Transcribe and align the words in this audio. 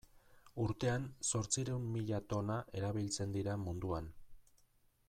Urtean 0.63 1.05
zortziehun 1.31 1.85
mila 1.97 2.21
tona 2.35 2.57
erabiltzen 2.81 3.39
dira 3.39 3.61
munduan. 3.67 4.11